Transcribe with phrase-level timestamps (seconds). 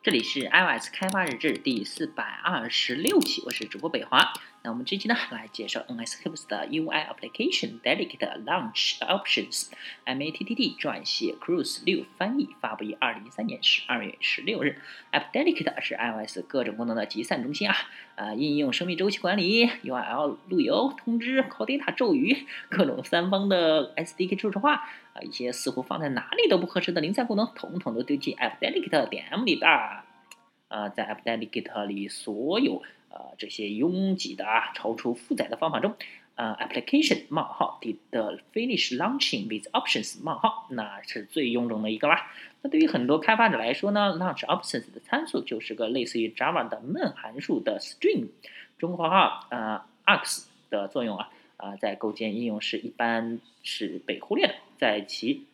[0.00, 4.32] 这里是 iOS 开发日志第四百二十六期，我是主播北华。
[4.62, 14.80] 那我们这期呢，来介绍 NSHips 的 UI Application Delegate Launch Options，MATTD 撰写，Cruise 六翻译，发布于二零一三年十二月十六日。
[15.12, 17.76] App Delegate 是 iOS 各种功能的集散中心啊，
[18.16, 30.04] 啊，应用生命周期管理、URL 路由、通知、Call Data 咒语、各种三方的 SDK 初始化啊，一些似乎放在哪里都不合适的零散功能，统统都丢进 App Delegate 点 M 里吧。
[30.66, 35.94] 啊，在 App Delegate 里，所有呃这些拥挤的啊、超出负载的方法中，
[36.34, 37.96] 呃，Application 冒号 did
[38.52, 42.30] finish launching with options 冒号，那是最臃肿的一个啦。
[42.62, 48.28] 那对于很多开发者来说呢，launch options 的参数就是个类似于 Java 的 man 函数的 string，
[48.78, 55.46] 中括号呃 args 的作用啊啊，在构建应用时一般是被忽略的，在其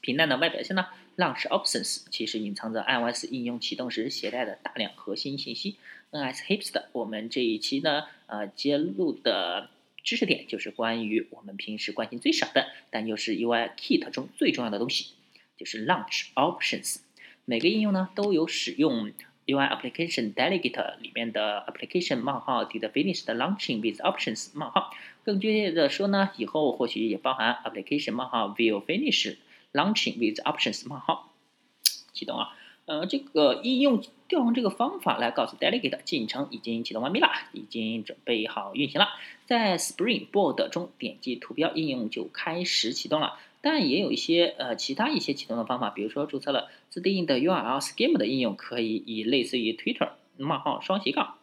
[0.00, 0.86] 平淡的外表下呢。
[1.18, 5.76] Launch Options 其实隐藏着 iOS 应用启动时携带的大量核心信息。
[6.10, 9.70] NSHips 的我们这一期呢，呃，揭露的
[10.02, 15.14] 知识点就是关于我们平时关心最少的，但又是 UI Kit 中最重要的东西，
[15.56, 16.98] 就是 Launch Options。
[17.44, 19.12] 每个应用呢都有使用
[19.46, 24.90] UI Application Delegate 里面的 Application 冒号 did finish the launching with options 冒号。
[25.24, 29.36] 更具体的说呢，以后或许也包含 Application 冒号 will finish。
[29.74, 31.30] Launching with options 冒号
[32.14, 32.56] 启动啊，
[32.88, 39.08] 呃，这个应用调用这个方法来告诉 Delegate 进程已经启动完毕了，已经准备好运行了。
[39.44, 43.38] 在 Spring Board 中点击图标，应用就开始启动了。
[43.60, 51.34] 但也有一些呃其他一些启动的方法，比如说注册了自定义的 URL scheme 的应用，可以以类似于 Twitter 冒号双斜杠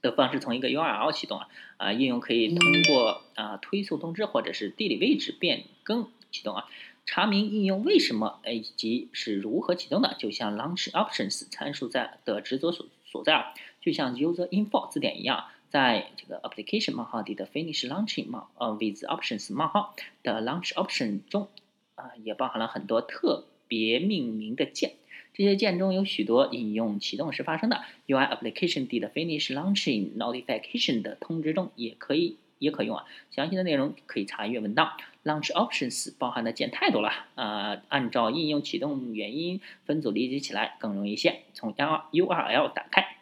[0.00, 6.08] 的方式从一个 URL 启动啊，啊，应用可以通过啊推送通知或者是地理位置变更。
[6.32, 6.68] 启动啊，
[7.12, 20.72] 查明应用为什么以及是如何启动的，就像 Launch Options 参数在的职责所所在啊，就像 User Info 字典一样，在这个 Application 冒号底的 Finish Launching 冒呃 with Options 冒号的 Launch
[20.74, 21.48] Option 中
[21.96, 24.92] 啊，也包含了很多特别命名的键，
[25.34, 32.36] 这些键中有许多应用启动时发生的 UI Application 底的 Finish Launching Notification 的通知中也可以。
[32.60, 34.92] 也可用啊，详细的内容可以查阅文档。
[35.24, 41.42] Launch Options 包含的键太多了啊，按照应用启动原因分组理解起来更容易一些。
[41.52, 43.16] 从 URL 打开，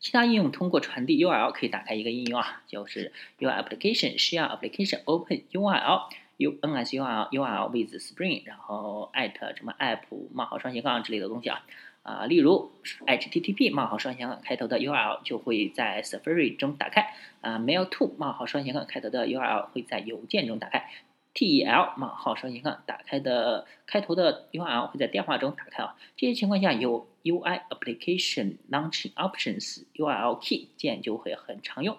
[0.00, 7.94] 其他应用通过传递 URL 可以打开一个应用啊，就是 your Application Share Application Open URL U N S URL URL with
[7.96, 10.00] Spring，然后 at 什么 app
[10.32, 11.64] 冒号双斜杠之类的东西啊。
[12.02, 12.72] 啊，例如
[13.06, 20.90] HTTP 冒号双斜杠开头的 URL 就会在 Safari 中打开，啊，Mail to 冒号双斜杠开头的 URL 会在邮件中打开
[21.32, 25.96] ，TEL 冒号双斜杠打开的开头的 URL 会在电话中打开啊。
[26.16, 31.98] 这些情况下，有 UI Application Launching Options URL Key 键就会很常用。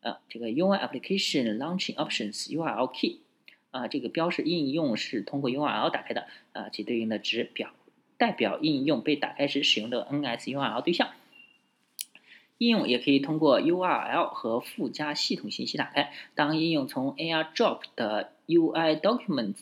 [0.00, 3.20] 呃，这个 UI Application Launching Options URL Key
[3.70, 7.70] 啊，这个标示应用是通过 URL 打开的，啊，其对应的值表。
[8.18, 11.10] 代表应用被打开时使用的 NSURL 对象。
[12.58, 16.10] 应用也可以通过 URL 和附加系统信息打开。
[16.34, 19.56] 当应用从 ARDrop 的 UI Document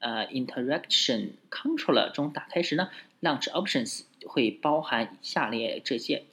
[0.00, 2.90] 呃 Interaction Controller 中打开时呢
[3.22, 6.24] ，Launch Options 会包含下列这些：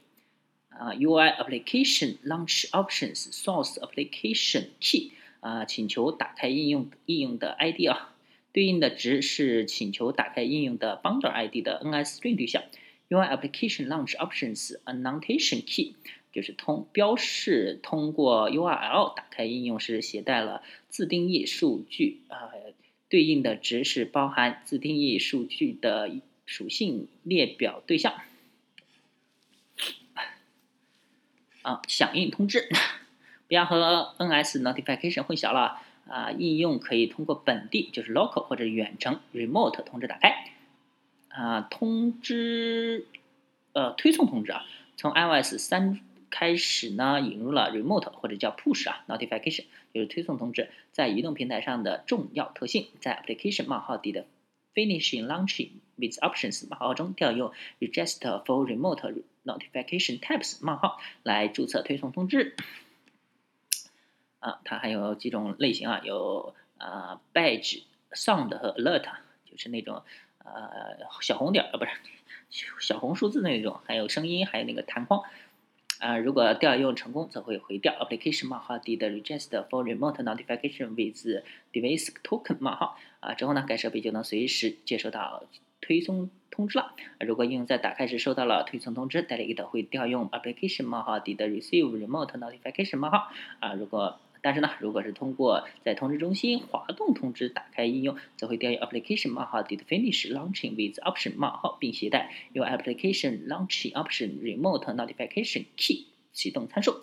[0.68, 8.13] 啊，UI Application Launch Options Source Application Key 啊，请求打开应用应用的 ID 啊。
[8.53, 12.63] 对应的值是请求打开应用的 Bundle ID 的 NSString 对象。
[13.09, 15.96] UI Application Launch Options Annotation Key
[16.34, 22.74] 就是通标示通过 URL 打开应用时携带了自定义数据，呃，
[23.07, 26.12] 对应的值是包含自定义数据的
[26.46, 28.13] 属性列表对象。
[31.62, 32.68] 啊，响应通知，
[33.47, 35.81] 不要和 NS Notification 混淆了。
[36.09, 40.51] 啊，应用可以通过本地就是 local 或者远程 remote 通知打开。
[41.29, 43.06] 啊，通知，
[43.74, 44.65] 呃，推送通知啊，
[44.95, 46.00] 从 iOS 三
[46.30, 54.25] 开始呢，引入了 remote 或者叫 push 啊 notification，就是推送通知在移动平台上的重要特性，在 application 冒号底的
[54.74, 62.56] finishing launching with options 冒号中调用 register for remote notification types 冒号来注册推送通知。
[64.47, 69.03] 啊，它还有几种类型啊，有啊，badge、sound 和 alert，
[69.45, 70.03] 就是那种
[70.39, 71.91] 呃小红点儿，呃不是
[72.79, 75.23] 小红数字那种，还有声音，还有那个弹框。
[75.99, 85.44] 啊，如果调用成功，则会回调 application 冒号 did register for remote notification with device token 冒号啊，之后呢，该设备就能随时接收到。
[85.79, 86.94] 推送通知了。
[87.17, 93.73] 啊如果应用在打开时收到了推送通知，Delegate 会调用 Application 冒号 did receive remote notification 冒号啊。
[93.73, 106.05] 如果但是呢，如果是通过在通知中心滑动通知打开应用，则会调用 Application 冒号 did finish launching with option 冒号，并携带 Your Application launching option remote notification key
[106.31, 107.01] 启动参数。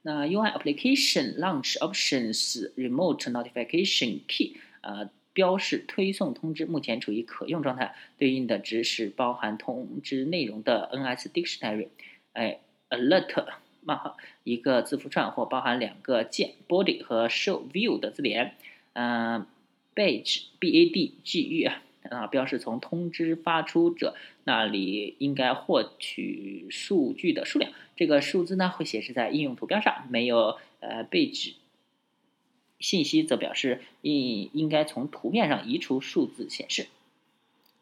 [0.00, 11.88] 那 UI Application Launch Options Remote Notification Key 呃标示推送通知目前处于可用状态，对应的值是包含通知内容的 NS Dictionary，
[12.32, 13.46] 哎 Alert
[13.84, 18.56] 冒号一个字符串或包含两个键 Body 和 Show View 的字典，
[18.94, 19.46] 嗯
[19.94, 21.82] Badge B A D G E 啊。
[22.10, 27.72] 啊，标示从通知发出者那里应该获取数据的数量。
[27.94, 31.54] 这个数字呢会显示在应用图标上，没有呃被指
[32.80, 36.88] 信息则表示应应该从图片上移除数字显示。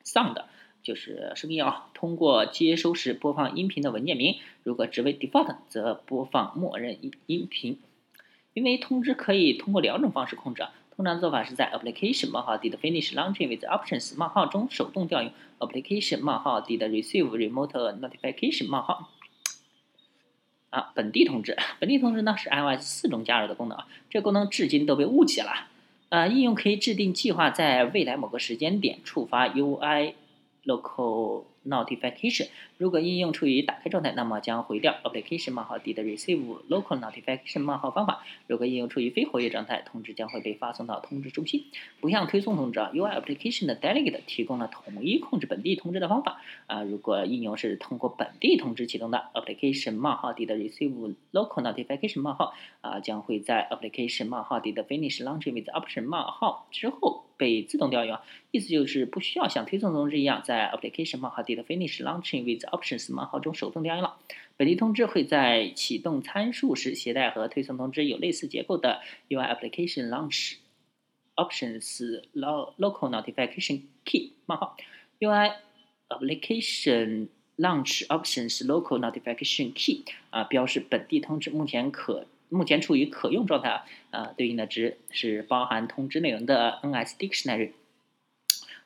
[0.05, 0.45] Sound
[0.83, 7.79] 就是声音啊，通过接收时播放音频的文件名，如果只为 Default 则播放默认音音频。
[8.53, 10.65] 因为通知可以通过两种方式控制。
[10.97, 19.09] 通常做法是在 application 冒号 did finish launching with options 冒号中手动调用 application 冒号 did receive remote notification 冒号
[20.69, 25.69] 啊本地通知，本地通知呢是 iOS 四中加入的功能啊，这功能至今都被误解了。
[26.11, 30.15] 呃，应用可以制定计划在未来某个时间点触发 UI
[30.71, 32.49] 要扣 Notification，
[32.79, 36.41] 如果应用处于打开状态，那么将回调 Application 冒号 did receive
[36.71, 38.25] local notification 冒号方法。
[38.47, 41.67] 如果应用处于非活跃状态，通知将会被发送到通知中心。
[42.01, 46.83] 不像推送通知啊，UI Application 的 Delegate 提供了统一控制本地通知的方法啊。
[46.83, 57.27] 如果应用是通过本地通知启动的 Application 冒号 did receive local notification 冒号啊，将会在 Application 冒号 did finish launching with option 冒号之后。
[57.41, 58.19] 被自动调用，
[58.51, 64.17] 意思就是不需要像推送通知一样在 application 冒号 did finish launching with options 冒号中手动调用了。
[64.57, 70.57] 本地通知会在启动参数时携带和推送通知有类似结构的 UI application launch
[71.37, 74.77] options local notification key 冒号
[75.19, 75.53] UI
[76.09, 82.27] application launch options local notification key 啊，标示本地通知目前可。
[82.53, 87.71] 目前处于可用状态啊，对应的值是包含通知内容的 NS Dictionary。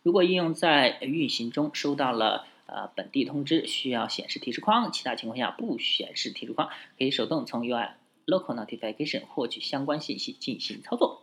[0.02, 6.68] 如果应用在运行中收到了呃本地通知，需要显示提示框，其他情况下不显示提示框，
[6.98, 7.90] 可以手动从 UI
[8.26, 11.22] Local Notification 获取相关信息进行操作。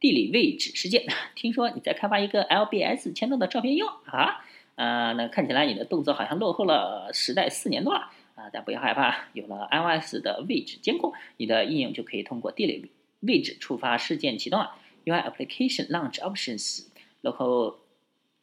[0.00, 4.44] 地理位置事件，听说你在开发一个 LBS 签到的照片用啊？
[4.74, 8.10] 呃，那看起来你的动作好像落后了时代四年多了。
[8.34, 12.90] 啊，但不要害怕，有了 iOS 的位置监控，你的应用就可以通过地理
[13.20, 14.74] 位置触发事件启动了。
[15.04, 16.86] UI Application Launch Options
[17.22, 17.76] Local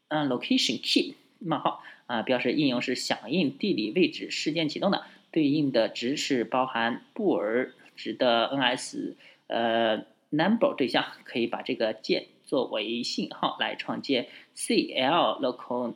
[0.07, 9.15] 嗯 Location Key 冒号啊，表示应用是响应地理位置事件启动的，对应的值是包含布尔值的 NS
[9.47, 15.95] 呃 Number 对象，可以把这个键作为信号来创建 CL Local。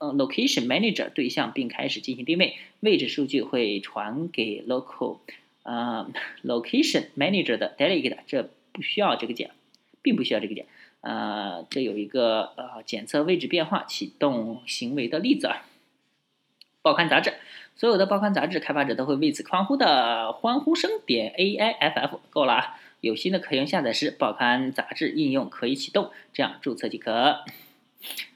[0.00, 5.18] 嗯，location manager 对象并开始进行定位，位置数据会传给 local，
[5.64, 6.08] 呃
[6.44, 9.50] ，location manager 的 delegate，这不需要这个键，
[10.00, 10.66] 并不需要这个键，
[11.00, 15.64] 呃，这有一个呃检测位置变化启动行为的例子啊。
[16.82, 17.34] 报刊杂志，
[17.76, 27.44] 所有的报刊杂志开发者都会为此欢呼的欢呼声点 A I F F 够了啊，有新的可用下载时，报刊杂志应用可以启动，这样注册即可。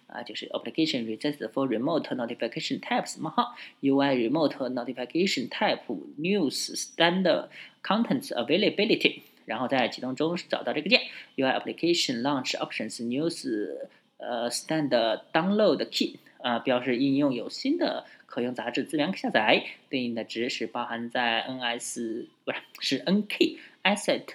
[0.09, 5.81] 啊，就是 application request for remote notification types 冒号 UI remote notification type
[6.19, 7.49] news standard
[7.83, 11.03] contents availability 然后在启动中找到这个键
[11.37, 13.69] UI application launch options news
[14.17, 14.89] 呃 Stand
[15.31, 23.59] Download key 啊，表示应用有新的可用杂志资源下载，对应的值是包含在 NS 不是是 NK。
[23.83, 24.27] asset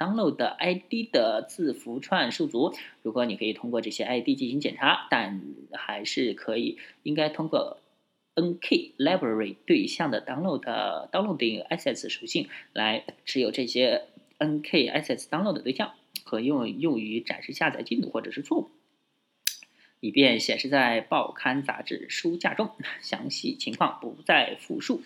[0.00, 5.40] download ID 的字符串数组，如果你可以通过这些 ID 进行检查，但
[5.72, 7.78] 还是可以应该通过
[8.34, 10.64] NK library 对象的 download
[11.12, 14.02] downloading assets 属性来持有这些
[14.38, 18.70] N K S S download 的对象，可用用于展示下载进度或者是错误，
[20.00, 22.70] 以便显示在报刊杂志书架中。
[23.00, 25.02] 详细情况不再复述。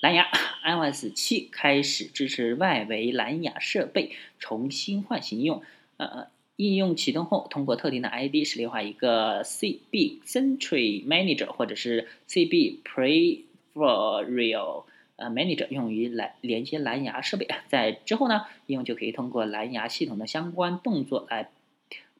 [0.00, 0.30] 蓝牙
[0.64, 5.62] iOS 七开始支持外围蓝牙设备重新唤醒应用。
[5.96, 14.84] 呃，应用启动后，通过特定的 ID 实例化一个 CB Century Manager 或者是 CB Peripheral
[15.16, 17.46] 呃 Manager，用于来连接蓝牙设备。
[17.68, 21.50] 在之后呢，应用就可以通过蓝牙系统的相关动作来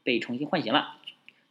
[0.03, 0.97] 被重新唤醒了。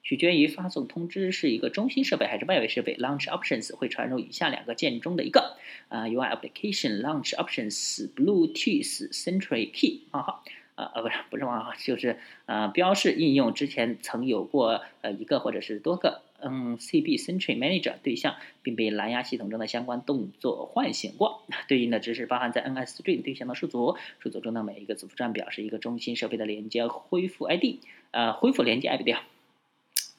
[0.05, 2.97] 取决于发送通知是一个中心设备还是外围设备。
[2.97, 5.55] Launch options 会传入以下两个键中的一个
[5.87, 10.43] 啊，UI application launch options Bluetooth Central Key 冒号
[10.75, 21.43] 啊呃不是不是冒号，就是呃标示应用之前曾有过呃一个或者是多个嗯 CB Central Manager 对象，并被蓝牙系统中的相关动作唤醒过。
[21.67, 27.79] 对应的知识包含在 NSString 对象的数组，数组中的每一个字符串表示一个中心设备的连接恢复 ID，
[28.11, 29.09] 呃恢复连接 ID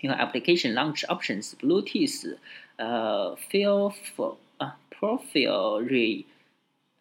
[0.00, 2.36] 因为 application launch options Bluetooth
[2.76, 6.24] 呃 feel for 啊 profile re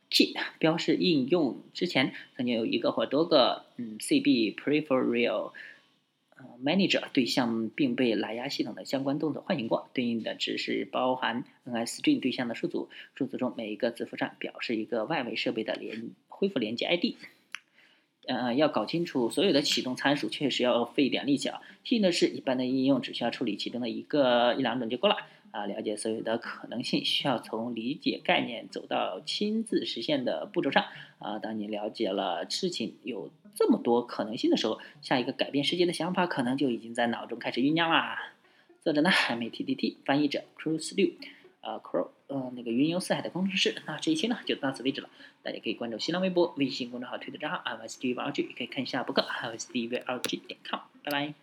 [0.10, 5.52] key 标示应用之前曾经有一个或多个嗯 CB peripheral
[6.38, 9.90] 呃 manager 对象并被蓝牙系统的相关动作唤醒过。
[9.94, 17.16] 对应的只是包含 NSString 对象的数组，数组中每一个字符串表示一个外围设备的连恢复连接 ID。
[18.26, 21.60] 呃，要搞清楚所有的启动参数，确实要费一点力气啊。
[21.84, 25.18] 幸运的是，一般的应用只需要处理其中的一个一两种就够了
[25.52, 25.66] 啊。
[25.66, 30.86] 了解所有的可能性，需要从理解概念走到亲自实现的步骤上
[31.20, 31.38] 啊。
[31.40, 38.34] 当你了解了事情有这么多可能性的时候，下一个改变世界的想法可能就已经在脑中开始酝酿啦。
[38.82, 41.10] 作者呢，MTTT，翻译者 Cruise 六。
[41.62, 45.10] 呃，Crow，呃，那个云游四海的工程师，那这一期呢就到此为止了。
[45.42, 50.82] 大家可以关注新浪微博、微信公众号、推特账号 m s d v r g 也可以看一下博客 i s d v r g 点 com。
[51.04, 51.43] 拜拜。